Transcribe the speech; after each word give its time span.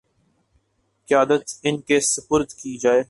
قیادت 1.09 1.59
ان 1.63 1.81
کے 1.81 1.99
سپرد 1.99 2.51
کی 2.53 2.77
جائے 2.77 2.99